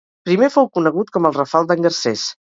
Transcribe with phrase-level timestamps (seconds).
[0.27, 2.25] Primer fou conegut com el Rafal d'en Garcés.